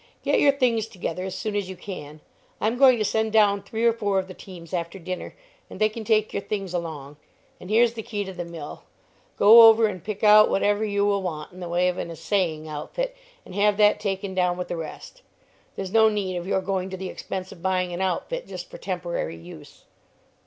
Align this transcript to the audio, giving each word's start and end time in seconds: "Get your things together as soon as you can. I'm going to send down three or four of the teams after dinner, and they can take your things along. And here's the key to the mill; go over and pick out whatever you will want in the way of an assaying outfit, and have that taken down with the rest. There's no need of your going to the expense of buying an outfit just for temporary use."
"Get 0.23 0.39
your 0.39 0.51
things 0.51 0.87
together 0.87 1.25
as 1.25 1.35
soon 1.35 1.55
as 1.55 1.69
you 1.69 1.75
can. 1.75 2.21
I'm 2.59 2.75
going 2.75 2.97
to 2.97 3.05
send 3.05 3.31
down 3.33 3.61
three 3.61 3.85
or 3.85 3.93
four 3.93 4.17
of 4.17 4.27
the 4.27 4.33
teams 4.33 4.73
after 4.73 4.97
dinner, 4.97 5.35
and 5.69 5.79
they 5.79 5.89
can 5.89 6.03
take 6.03 6.33
your 6.33 6.41
things 6.41 6.73
along. 6.73 7.17
And 7.59 7.69
here's 7.69 7.93
the 7.93 8.01
key 8.01 8.23
to 8.23 8.33
the 8.33 8.43
mill; 8.43 8.81
go 9.37 9.61
over 9.61 9.85
and 9.85 10.03
pick 10.03 10.23
out 10.23 10.49
whatever 10.49 10.83
you 10.83 11.05
will 11.05 11.21
want 11.21 11.51
in 11.51 11.59
the 11.59 11.69
way 11.69 11.87
of 11.87 11.99
an 11.99 12.09
assaying 12.09 12.67
outfit, 12.67 13.15
and 13.45 13.53
have 13.53 13.77
that 13.77 13.99
taken 13.99 14.33
down 14.33 14.57
with 14.57 14.69
the 14.69 14.75
rest. 14.75 15.21
There's 15.75 15.91
no 15.91 16.09
need 16.09 16.35
of 16.35 16.47
your 16.47 16.61
going 16.61 16.89
to 16.89 16.97
the 16.97 17.09
expense 17.09 17.51
of 17.51 17.61
buying 17.61 17.93
an 17.93 18.01
outfit 18.01 18.47
just 18.47 18.71
for 18.71 18.79
temporary 18.79 19.37
use." 19.37 19.83